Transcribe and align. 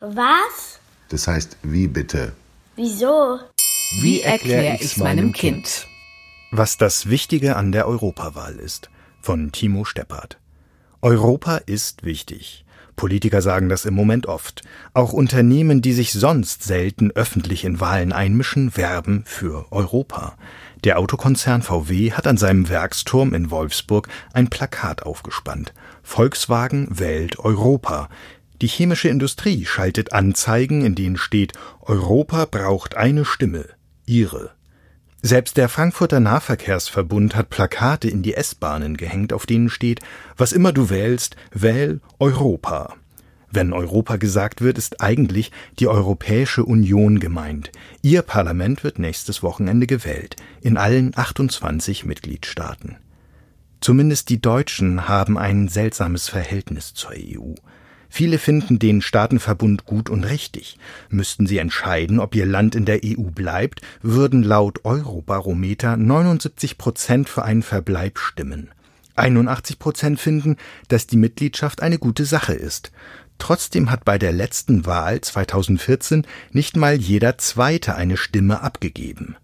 Was? 0.00 0.80
Das 1.10 1.28
heißt, 1.28 1.58
wie 1.62 1.86
bitte? 1.86 2.32
Wieso? 2.74 3.38
Wie 4.00 4.22
erkläre 4.22 4.78
ich 4.80 4.96
meinem 4.96 5.34
Kind? 5.34 5.86
Was 6.50 6.78
das 6.78 7.10
Wichtige 7.10 7.56
an 7.56 7.70
der 7.70 7.86
Europawahl 7.86 8.56
ist. 8.56 8.88
Von 9.20 9.52
Timo 9.52 9.84
Steppert. 9.84 10.38
Europa 11.02 11.58
ist 11.58 12.02
wichtig. 12.02 12.64
Politiker 12.96 13.42
sagen 13.42 13.68
das 13.68 13.84
im 13.84 13.92
Moment 13.92 14.26
oft. 14.26 14.62
Auch 14.94 15.12
Unternehmen, 15.12 15.82
die 15.82 15.92
sich 15.92 16.12
sonst 16.12 16.62
selten 16.62 17.10
öffentlich 17.10 17.64
in 17.64 17.78
Wahlen 17.80 18.14
einmischen, 18.14 18.76
werben 18.78 19.24
für 19.26 19.70
Europa. 19.70 20.34
Der 20.82 20.98
Autokonzern 20.98 21.60
VW 21.60 22.12
hat 22.12 22.26
an 22.26 22.38
seinem 22.38 22.70
Werksturm 22.70 23.34
in 23.34 23.50
Wolfsburg 23.50 24.08
ein 24.32 24.48
Plakat 24.48 25.02
aufgespannt. 25.02 25.74
Volkswagen 26.02 26.88
wählt 26.90 27.38
Europa. 27.38 28.08
Die 28.62 28.66
chemische 28.66 29.08
Industrie 29.08 29.64
schaltet 29.64 30.12
Anzeigen, 30.12 30.84
in 30.84 30.94
denen 30.94 31.16
steht 31.16 31.54
Europa 31.80 32.44
braucht 32.44 32.94
eine 32.94 33.24
Stimme, 33.24 33.64
ihre. 34.04 34.50
Selbst 35.22 35.56
der 35.56 35.68
Frankfurter 35.68 36.20
Nahverkehrsverbund 36.20 37.36
hat 37.36 37.50
Plakate 37.50 38.08
in 38.08 38.22
die 38.22 38.34
S-Bahnen 38.34 38.96
gehängt, 38.96 39.32
auf 39.32 39.44
denen 39.46 39.68
steht 39.68 40.00
Was 40.36 40.52
immer 40.52 40.72
du 40.72 40.88
wählst, 40.90 41.36
wähl 41.52 42.00
Europa. 42.18 42.94
Wenn 43.50 43.72
Europa 43.72 44.16
gesagt 44.16 44.60
wird, 44.60 44.78
ist 44.78 45.00
eigentlich 45.00 45.50
die 45.78 45.88
Europäische 45.88 46.64
Union 46.64 47.18
gemeint. 47.18 47.72
Ihr 48.00 48.22
Parlament 48.22 48.84
wird 48.84 48.98
nächstes 48.98 49.42
Wochenende 49.42 49.86
gewählt, 49.86 50.36
in 50.60 50.76
allen 50.76 51.12
28 51.16 52.04
Mitgliedstaaten. 52.04 52.96
Zumindest 53.80 54.28
die 54.28 54.40
Deutschen 54.40 55.08
haben 55.08 55.36
ein 55.36 55.68
seltsames 55.68 56.28
Verhältnis 56.28 56.94
zur 56.94 57.12
EU. 57.12 57.54
Viele 58.12 58.38
finden 58.38 58.80
den 58.80 59.02
Staatenverbund 59.02 59.86
gut 59.86 60.10
und 60.10 60.24
richtig. 60.24 60.76
Müssten 61.08 61.46
sie 61.46 61.58
entscheiden, 61.58 62.18
ob 62.18 62.34
ihr 62.34 62.44
Land 62.44 62.74
in 62.74 62.84
der 62.84 63.00
EU 63.04 63.30
bleibt, 63.30 63.82
würden 64.02 64.42
laut 64.42 64.84
Eurobarometer 64.84 65.96
79 65.96 66.76
Prozent 66.76 67.28
für 67.28 67.44
einen 67.44 67.62
Verbleib 67.62 68.18
stimmen. 68.18 68.70
81 69.14 69.78
Prozent 69.78 70.20
finden, 70.20 70.56
dass 70.88 71.06
die 71.06 71.16
Mitgliedschaft 71.16 71.82
eine 71.82 71.98
gute 71.98 72.24
Sache 72.24 72.54
ist. 72.54 72.90
Trotzdem 73.38 73.90
hat 73.90 74.04
bei 74.04 74.18
der 74.18 74.32
letzten 74.32 74.86
Wahl 74.86 75.20
2014 75.20 76.26
nicht 76.50 76.76
mal 76.76 76.96
jeder 76.96 77.38
Zweite 77.38 77.94
eine 77.94 78.16
Stimme 78.16 78.60
abgegeben. 78.60 79.36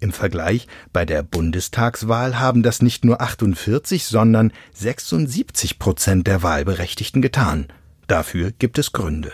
Im 0.00 0.12
Vergleich 0.12 0.66
bei 0.92 1.04
der 1.04 1.22
Bundestagswahl 1.22 2.38
haben 2.38 2.62
das 2.62 2.82
nicht 2.82 3.04
nur 3.04 3.20
48, 3.20 4.04
sondern 4.04 4.52
76 4.74 5.78
Prozent 5.78 6.26
der 6.26 6.42
Wahlberechtigten 6.42 7.22
getan. 7.22 7.66
Dafür 8.08 8.52
gibt 8.58 8.78
es 8.78 8.92
Gründe. 8.92 9.32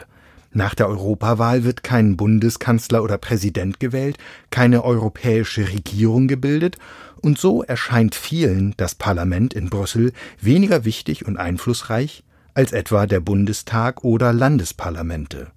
Nach 0.52 0.74
der 0.74 0.88
Europawahl 0.88 1.64
wird 1.64 1.82
kein 1.82 2.16
Bundeskanzler 2.16 3.02
oder 3.02 3.18
Präsident 3.18 3.80
gewählt, 3.80 4.18
keine 4.50 4.84
europäische 4.84 5.68
Regierung 5.68 6.28
gebildet, 6.28 6.76
und 7.22 7.38
so 7.38 7.62
erscheint 7.62 8.14
vielen 8.14 8.74
das 8.76 8.94
Parlament 8.94 9.54
in 9.54 9.70
Brüssel 9.70 10.12
weniger 10.40 10.84
wichtig 10.84 11.26
und 11.26 11.38
einflussreich 11.38 12.22
als 12.52 12.72
etwa 12.72 13.06
der 13.06 13.20
Bundestag 13.20 14.04
oder 14.04 14.32
Landesparlamente. 14.32 15.50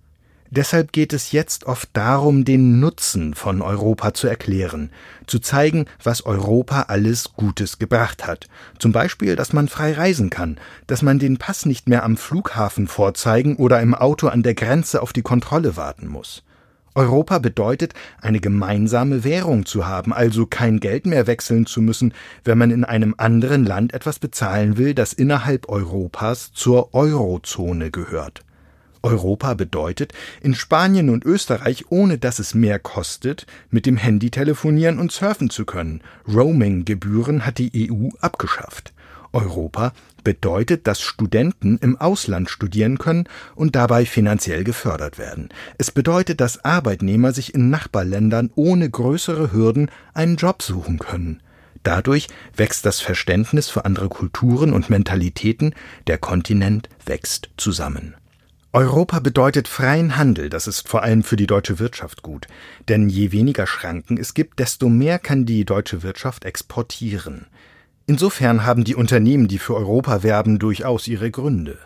Deshalb 0.50 0.94
geht 0.94 1.12
es 1.12 1.32
jetzt 1.34 1.66
oft 1.66 1.90
darum, 1.94 2.46
den 2.46 2.80
Nutzen 2.80 3.34
von 3.34 3.62
Europa 3.62 4.14
zu 4.14 4.28
erklären, 4.28 4.92
zu 5.26 5.40
zeigen, 5.40 5.86
was 6.02 6.26
Europa 6.26 6.84
alles 6.84 7.34
Gutes 7.36 7.80
gebracht 7.80 8.26
hat. 8.26 8.48
Zum 8.80 8.94
Beispiel, 8.94 9.36
dass 9.36 9.52
man 9.52 9.68
frei 9.68 9.94
reisen 9.94 10.30
kann, 10.30 10.58
dass 10.88 11.02
man 11.02 11.20
den 11.20 11.38
Pass 11.38 11.66
nicht 11.66 11.90
mehr 11.90 12.04
am 12.04 12.16
Flughafen 12.16 12.88
vorzeigen 12.88 13.58
oder 13.58 13.82
im 13.82 13.94
Auto 13.94 14.28
an 14.28 14.42
der 14.42 14.56
Grenze 14.56 15.02
auf 15.02 15.12
die 15.12 15.22
Kontrolle 15.22 15.76
warten 15.76 16.08
muss. 16.08 16.44
Europa 16.96 17.38
bedeutet, 17.38 17.94
eine 18.22 18.40
gemeinsame 18.40 19.24
Währung 19.24 19.68
zu 19.68 19.86
haben, 19.86 20.14
also 20.14 20.48
kein 20.48 20.80
Geld 20.80 21.06
mehr 21.06 21.28
wechseln 21.28 21.68
zu 21.68 21.80
müssen, 21.80 22.12
wenn 22.44 22.58
man 22.58 22.72
in 22.72 22.84
einem 22.84 23.14
anderen 23.18 23.66
Land 23.66 23.94
etwas 23.94 24.18
bezahlen 24.18 24.78
will, 24.78 24.96
das 24.96 25.14
innerhalb 25.14 25.70
Europas 25.70 26.54
zur 26.54 26.96
Eurozone 26.96 27.92
gehört. 27.92 28.47
Europa 29.08 29.54
bedeutet, 29.54 30.14
in 30.42 30.54
Spanien 30.54 31.10
und 31.10 31.24
Österreich, 31.24 31.86
ohne 31.90 32.18
dass 32.18 32.40
es 32.40 32.54
mehr 32.54 32.78
kostet, 32.78 33.46
mit 33.70 33.86
dem 33.86 33.96
Handy 33.96 34.30
telefonieren 34.30 35.00
und 35.00 35.14
surfen 35.14 35.50
zu 35.50 35.66
können. 35.66 36.02
Roaming-Gebühren 36.28 37.46
hat 37.46 37.58
die 37.58 37.90
EU 37.90 38.10
abgeschafft. 38.20 38.94
Europa 39.32 39.94
bedeutet, 40.24 40.88
dass 40.88 41.02
Studenten 41.02 41.78
im 41.78 41.96
Ausland 41.96 42.50
studieren 42.50 42.98
können 42.98 43.30
und 43.56 43.76
dabei 43.76 44.06
finanziell 44.06 44.66
gefördert 44.66 45.18
werden. 45.18 45.50
Es 45.78 45.90
bedeutet, 45.92 46.42
dass 46.42 46.66
Arbeitnehmer 46.66 47.32
sich 47.32 47.54
in 47.54 47.70
Nachbarländern 47.70 48.52
ohne 48.56 48.90
größere 48.90 49.54
Hürden 49.54 49.90
einen 50.14 50.36
Job 50.36 50.62
suchen 50.62 51.00
können. 51.00 51.42
Dadurch 51.84 52.28
wächst 52.56 52.86
das 52.86 53.00
Verständnis 53.00 53.70
für 53.70 53.86
andere 53.86 54.10
Kulturen 54.10 54.74
und 54.74 54.90
Mentalitäten, 54.90 55.74
der 56.08 56.18
Kontinent 56.18 56.90
wächst 57.06 57.50
zusammen. 57.56 58.16
Europa 58.78 59.18
bedeutet 59.18 59.68
freien 59.68 60.18
Handel, 60.18 60.52
das 60.52 60.68
ist 60.68 60.88
vor 60.88 61.02
allem 61.02 61.24
für 61.24 61.36
die 61.36 61.48
deutsche 61.48 61.80
Wirtschaft 61.80 62.22
gut. 62.22 62.46
Denn 62.88 63.10
je 63.10 63.32
weniger 63.32 63.66
Schranken 63.66 64.20
es 64.20 64.36
gibt, 64.36 64.60
desto 64.60 64.88
mehr 64.88 65.18
kann 65.18 65.48
die 65.48 65.66
deutsche 65.66 66.04
Wirtschaft 66.04 66.46
exportieren. 66.46 67.48
Insofern 68.06 68.68
haben 68.68 68.84
die 68.84 68.94
Unternehmen, 68.94 69.48
die 69.48 69.58
für 69.58 69.76
Europa 69.76 70.22
werben, 70.22 70.60
durchaus 70.60 71.08
ihre 71.08 71.32
Gründe. 71.32 71.80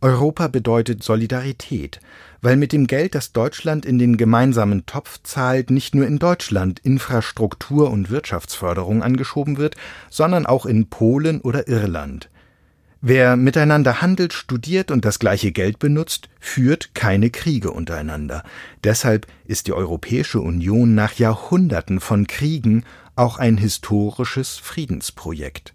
Europa 0.00 0.48
bedeutet 0.48 1.04
Solidarität, 1.04 2.00
weil 2.42 2.56
mit 2.56 2.72
dem 2.72 2.88
Geld, 2.88 3.14
das 3.14 3.32
Deutschland 3.32 3.86
in 3.86 4.00
den 4.00 4.16
gemeinsamen 4.16 4.84
Topf 4.84 5.20
zahlt, 5.22 5.70
nicht 5.70 5.94
nur 5.94 6.08
in 6.08 6.18
Deutschland 6.18 6.80
Infrastruktur 6.80 7.88
und 7.88 8.10
Wirtschaftsförderung 8.10 9.04
angeschoben 9.04 9.58
wird, 9.58 9.76
sondern 10.10 10.44
auch 10.44 10.66
in 10.66 10.88
Polen 10.88 11.40
oder 11.40 11.68
Irland. 11.68 12.30
Wer 13.00 13.36
miteinander 13.36 14.00
handelt, 14.00 14.32
studiert 14.32 14.90
und 14.90 15.04
das 15.04 15.18
gleiche 15.18 15.52
Geld 15.52 15.78
benutzt, 15.78 16.28
führt 16.40 16.94
keine 16.94 17.30
Kriege 17.30 17.70
untereinander. 17.70 18.42
Deshalb 18.84 19.26
ist 19.44 19.66
die 19.66 19.74
Europäische 19.74 20.40
Union 20.40 20.94
nach 20.94 21.14
Jahrhunderten 21.14 22.00
von 22.00 22.26
Kriegen 22.26 22.84
auch 23.14 23.38
ein 23.38 23.58
historisches 23.58 24.56
Friedensprojekt. 24.56 25.74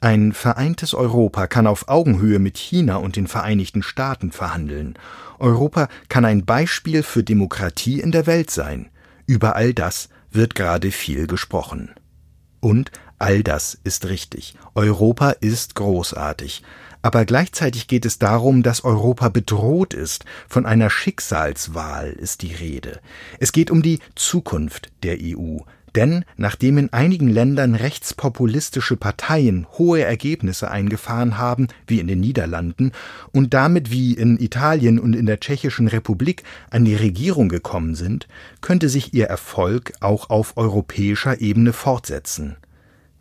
Ein 0.00 0.32
vereintes 0.32 0.94
Europa 0.94 1.46
kann 1.46 1.66
auf 1.66 1.88
Augenhöhe 1.88 2.38
mit 2.38 2.58
China 2.58 2.96
und 2.96 3.14
den 3.16 3.28
Vereinigten 3.28 3.82
Staaten 3.82 4.32
verhandeln. 4.32 4.98
Europa 5.38 5.88
kann 6.08 6.24
ein 6.24 6.44
Beispiel 6.44 7.02
für 7.02 7.22
Demokratie 7.22 8.00
in 8.00 8.10
der 8.10 8.26
Welt 8.26 8.50
sein. 8.50 8.90
Über 9.26 9.54
all 9.54 9.72
das 9.72 10.08
wird 10.30 10.54
gerade 10.54 10.90
viel 10.90 11.28
gesprochen. 11.28 11.92
Und 12.58 12.90
All 13.22 13.44
das 13.44 13.78
ist 13.84 14.06
richtig. 14.06 14.56
Europa 14.74 15.30
ist 15.30 15.76
großartig. 15.76 16.64
Aber 17.02 17.24
gleichzeitig 17.24 17.86
geht 17.86 18.04
es 18.04 18.18
darum, 18.18 18.64
dass 18.64 18.82
Europa 18.82 19.28
bedroht 19.28 19.94
ist. 19.94 20.24
Von 20.48 20.66
einer 20.66 20.90
Schicksalswahl 20.90 22.10
ist 22.10 22.42
die 22.42 22.52
Rede. 22.52 22.98
Es 23.38 23.52
geht 23.52 23.70
um 23.70 23.80
die 23.80 24.00
Zukunft 24.16 24.90
der 25.04 25.18
EU. 25.20 25.58
Denn 25.94 26.24
nachdem 26.36 26.78
in 26.78 26.92
einigen 26.92 27.28
Ländern 27.28 27.76
rechtspopulistische 27.76 28.96
Parteien 28.96 29.68
hohe 29.78 30.02
Ergebnisse 30.02 30.68
eingefahren 30.68 31.38
haben, 31.38 31.68
wie 31.86 32.00
in 32.00 32.08
den 32.08 32.18
Niederlanden, 32.18 32.90
und 33.30 33.54
damit 33.54 33.92
wie 33.92 34.14
in 34.14 34.36
Italien 34.36 34.98
und 34.98 35.14
in 35.14 35.26
der 35.26 35.38
Tschechischen 35.38 35.86
Republik 35.86 36.42
an 36.70 36.84
die 36.84 36.96
Regierung 36.96 37.48
gekommen 37.48 37.94
sind, 37.94 38.26
könnte 38.60 38.88
sich 38.88 39.14
ihr 39.14 39.26
Erfolg 39.26 39.92
auch 40.00 40.28
auf 40.28 40.56
europäischer 40.56 41.40
Ebene 41.40 41.72
fortsetzen. 41.72 42.56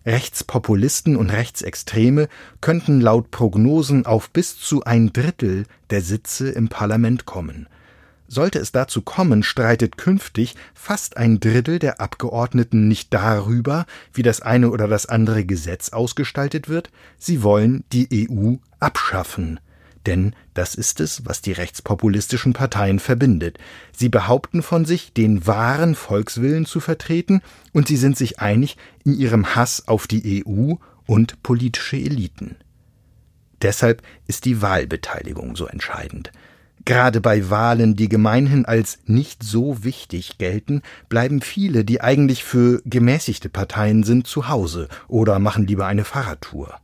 Rechtspopulisten 0.05 1.15
und 1.15 1.29
Rechtsextreme 1.29 2.27
könnten 2.59 3.01
laut 3.01 3.31
Prognosen 3.31 4.05
auf 4.05 4.29
bis 4.29 4.57
zu 4.57 4.83
ein 4.83 5.13
Drittel 5.13 5.65
der 5.89 6.01
Sitze 6.01 6.49
im 6.49 6.69
Parlament 6.69 7.25
kommen. 7.25 7.67
Sollte 8.27 8.59
es 8.59 8.71
dazu 8.71 9.01
kommen, 9.01 9.43
streitet 9.43 9.97
künftig 9.97 10.55
fast 10.73 11.17
ein 11.17 11.39
Drittel 11.39 11.79
der 11.79 11.99
Abgeordneten 11.99 12.87
nicht 12.87 13.13
darüber, 13.13 13.85
wie 14.13 14.23
das 14.23 14.41
eine 14.41 14.71
oder 14.71 14.87
das 14.87 15.05
andere 15.05 15.43
Gesetz 15.43 15.89
ausgestaltet 15.89 16.69
wird, 16.69 16.89
sie 17.17 17.43
wollen 17.43 17.83
die 17.91 18.29
EU 18.29 18.55
abschaffen. 18.79 19.59
Denn 20.05 20.35
das 20.53 20.75
ist 20.75 20.99
es, 20.99 21.25
was 21.25 21.41
die 21.41 21.51
rechtspopulistischen 21.51 22.53
Parteien 22.53 22.99
verbindet. 22.99 23.57
Sie 23.95 24.09
behaupten 24.09 24.63
von 24.63 24.85
sich, 24.85 25.13
den 25.13 25.45
wahren 25.45 25.95
Volkswillen 25.95 26.65
zu 26.65 26.79
vertreten, 26.79 27.41
und 27.71 27.87
sie 27.87 27.97
sind 27.97 28.17
sich 28.17 28.39
einig 28.39 28.77
in 29.03 29.13
ihrem 29.13 29.55
Hass 29.55 29.87
auf 29.87 30.07
die 30.07 30.43
EU 30.45 30.75
und 31.05 31.43
politische 31.43 31.97
Eliten. 31.97 32.55
Deshalb 33.61 34.01
ist 34.27 34.45
die 34.45 34.61
Wahlbeteiligung 34.61 35.55
so 35.55 35.67
entscheidend. 35.67 36.31
Gerade 36.83 37.21
bei 37.21 37.51
Wahlen, 37.51 37.95
die 37.95 38.09
gemeinhin 38.09 38.65
als 38.65 38.97
nicht 39.05 39.43
so 39.43 39.83
wichtig 39.83 40.39
gelten, 40.39 40.81
bleiben 41.09 41.41
viele, 41.41 41.85
die 41.85 42.01
eigentlich 42.01 42.43
für 42.43 42.81
gemäßigte 42.85 43.49
Parteien 43.49 44.03
sind, 44.03 44.25
zu 44.25 44.49
Hause 44.49 44.87
oder 45.07 45.37
machen 45.37 45.67
lieber 45.67 45.85
eine 45.85 46.05
Fahrradtour. 46.05 46.79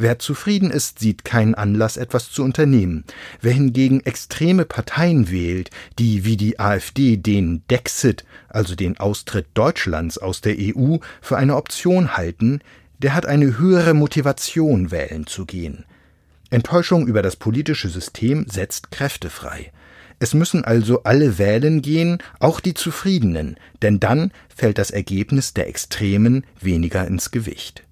Wer 0.00 0.18
zufrieden 0.18 0.70
ist, 0.70 0.98
sieht 0.98 1.26
keinen 1.26 1.54
Anlass, 1.54 1.98
etwas 1.98 2.30
zu 2.30 2.42
unternehmen. 2.42 3.04
Wer 3.42 3.52
hingegen 3.52 4.00
extreme 4.00 4.64
Parteien 4.64 5.30
wählt, 5.30 5.68
die 5.98 6.24
wie 6.24 6.38
die 6.38 6.58
AfD 6.58 7.18
den 7.18 7.62
Dexit, 7.68 8.24
also 8.48 8.74
den 8.74 8.98
Austritt 8.98 9.48
Deutschlands 9.52 10.16
aus 10.16 10.40
der 10.40 10.56
EU, 10.58 10.96
für 11.20 11.36
eine 11.36 11.54
Option 11.54 12.16
halten, 12.16 12.60
der 13.00 13.12
hat 13.12 13.26
eine 13.26 13.58
höhere 13.58 13.92
Motivation, 13.92 14.90
wählen 14.90 15.26
zu 15.26 15.44
gehen. 15.44 15.84
Enttäuschung 16.48 17.06
über 17.06 17.20
das 17.20 17.36
politische 17.36 17.90
System 17.90 18.46
setzt 18.48 18.90
Kräfte 18.90 19.28
frei. 19.28 19.70
Es 20.18 20.32
müssen 20.32 20.64
also 20.64 21.02
alle 21.02 21.36
wählen 21.36 21.82
gehen, 21.82 22.22
auch 22.38 22.60
die 22.60 22.72
Zufriedenen, 22.72 23.56
denn 23.82 24.00
dann 24.00 24.32
fällt 24.48 24.78
das 24.78 24.90
Ergebnis 24.90 25.52
der 25.52 25.68
Extremen 25.68 26.46
weniger 26.58 27.06
ins 27.06 27.30
Gewicht. 27.30 27.84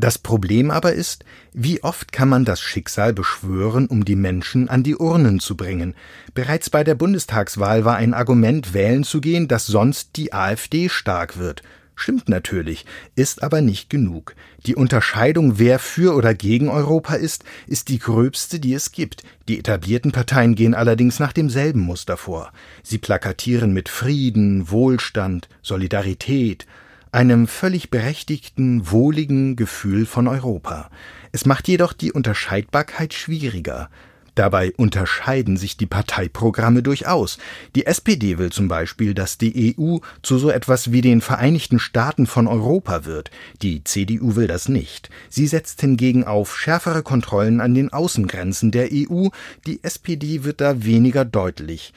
Das 0.00 0.16
Problem 0.16 0.70
aber 0.70 0.94
ist, 0.94 1.26
wie 1.52 1.82
oft 1.82 2.10
kann 2.10 2.30
man 2.30 2.46
das 2.46 2.58
Schicksal 2.58 3.12
beschwören, 3.12 3.86
um 3.86 4.06
die 4.06 4.16
Menschen 4.16 4.70
an 4.70 4.82
die 4.82 4.96
Urnen 4.96 5.40
zu 5.40 5.58
bringen? 5.58 5.94
Bereits 6.32 6.70
bei 6.70 6.84
der 6.84 6.94
Bundestagswahl 6.94 7.84
war 7.84 7.96
ein 7.96 8.14
Argument, 8.14 8.72
wählen 8.72 9.04
zu 9.04 9.20
gehen, 9.20 9.46
dass 9.46 9.66
sonst 9.66 10.16
die 10.16 10.32
AfD 10.32 10.88
stark 10.88 11.36
wird. 11.36 11.62
Stimmt 11.96 12.30
natürlich, 12.30 12.86
ist 13.14 13.42
aber 13.42 13.60
nicht 13.60 13.90
genug. 13.90 14.34
Die 14.64 14.74
Unterscheidung, 14.74 15.58
wer 15.58 15.78
für 15.78 16.14
oder 16.14 16.32
gegen 16.32 16.70
Europa 16.70 17.16
ist, 17.16 17.44
ist 17.66 17.90
die 17.90 17.98
gröbste, 17.98 18.58
die 18.58 18.72
es 18.72 18.92
gibt. 18.92 19.22
Die 19.48 19.58
etablierten 19.58 20.12
Parteien 20.12 20.54
gehen 20.54 20.74
allerdings 20.74 21.18
nach 21.18 21.34
demselben 21.34 21.80
Muster 21.80 22.16
vor. 22.16 22.54
Sie 22.82 22.96
plakatieren 22.96 23.74
mit 23.74 23.90
Frieden, 23.90 24.70
Wohlstand, 24.70 25.50
Solidarität, 25.60 26.66
einem 27.12 27.46
völlig 27.46 27.90
berechtigten, 27.90 28.90
wohligen 28.90 29.56
Gefühl 29.56 30.06
von 30.06 30.28
Europa. 30.28 30.90
Es 31.32 31.46
macht 31.46 31.68
jedoch 31.68 31.92
die 31.92 32.12
Unterscheidbarkeit 32.12 33.14
schwieriger. 33.14 33.88
Dabei 34.34 34.72
unterscheiden 34.76 35.56
sich 35.56 35.76
die 35.76 35.86
Parteiprogramme 35.86 36.82
durchaus. 36.82 37.38
Die 37.74 37.86
SPD 37.86 38.38
will 38.38 38.50
zum 38.50 38.68
Beispiel, 38.68 39.12
dass 39.12 39.38
die 39.38 39.76
EU 39.78 39.98
zu 40.22 40.38
so 40.38 40.50
etwas 40.50 40.92
wie 40.92 41.00
den 41.00 41.20
Vereinigten 41.20 41.78
Staaten 41.78 42.26
von 42.26 42.46
Europa 42.46 43.04
wird. 43.04 43.30
Die 43.60 43.82
CDU 43.84 44.36
will 44.36 44.46
das 44.46 44.68
nicht. 44.68 45.10
Sie 45.28 45.46
setzt 45.46 45.80
hingegen 45.80 46.24
auf 46.24 46.56
schärfere 46.56 47.02
Kontrollen 47.02 47.60
an 47.60 47.74
den 47.74 47.92
Außengrenzen 47.92 48.70
der 48.70 48.88
EU. 48.92 49.28
Die 49.66 49.82
SPD 49.82 50.44
wird 50.44 50.60
da 50.60 50.84
weniger 50.84 51.24
deutlich. 51.24 51.92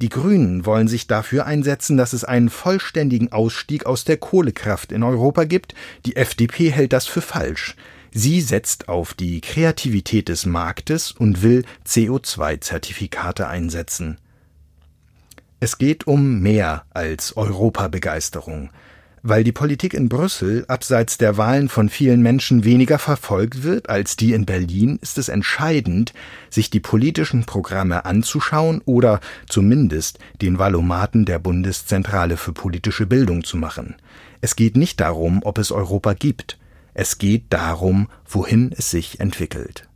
Die 0.00 0.08
Grünen 0.08 0.66
wollen 0.66 0.88
sich 0.88 1.06
dafür 1.06 1.46
einsetzen, 1.46 1.96
dass 1.96 2.12
es 2.12 2.24
einen 2.24 2.50
vollständigen 2.50 3.32
Ausstieg 3.32 3.86
aus 3.86 4.04
der 4.04 4.16
Kohlekraft 4.16 4.90
in 4.90 5.02
Europa 5.02 5.44
gibt. 5.44 5.74
Die 6.04 6.16
FDP 6.16 6.70
hält 6.70 6.92
das 6.92 7.06
für 7.06 7.20
falsch. 7.20 7.76
Sie 8.10 8.40
setzt 8.40 8.88
auf 8.88 9.14
die 9.14 9.40
Kreativität 9.40 10.28
des 10.28 10.46
Marktes 10.46 11.12
und 11.12 11.42
will 11.42 11.64
CO2-Zertifikate 11.86 13.48
einsetzen. 13.48 14.18
Es 15.60 15.78
geht 15.78 16.06
um 16.06 16.40
mehr 16.40 16.84
als 16.90 17.36
Europabegeisterung. 17.36 18.70
Weil 19.26 19.42
die 19.42 19.52
Politik 19.52 19.94
in 19.94 20.10
Brüssel 20.10 20.66
abseits 20.68 21.16
der 21.16 21.38
Wahlen 21.38 21.70
von 21.70 21.88
vielen 21.88 22.20
Menschen 22.20 22.62
weniger 22.62 22.98
verfolgt 22.98 23.62
wird 23.62 23.88
als 23.88 24.16
die 24.16 24.34
in 24.34 24.44
Berlin, 24.44 24.98
ist 25.00 25.16
es 25.16 25.30
entscheidend, 25.30 26.12
sich 26.50 26.68
die 26.68 26.78
politischen 26.78 27.46
Programme 27.46 28.04
anzuschauen 28.04 28.82
oder 28.84 29.20
zumindest 29.48 30.18
den 30.42 30.58
Valomaten 30.58 31.24
der 31.24 31.38
Bundeszentrale 31.38 32.36
für 32.36 32.52
politische 32.52 33.06
Bildung 33.06 33.44
zu 33.44 33.56
machen. 33.56 33.96
Es 34.42 34.56
geht 34.56 34.76
nicht 34.76 35.00
darum, 35.00 35.40
ob 35.42 35.56
es 35.56 35.72
Europa 35.72 36.12
gibt, 36.12 36.58
es 36.92 37.16
geht 37.16 37.44
darum, 37.48 38.08
wohin 38.28 38.74
es 38.76 38.90
sich 38.90 39.20
entwickelt. 39.20 39.88